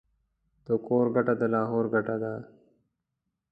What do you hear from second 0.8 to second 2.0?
کور گټه، دلاهور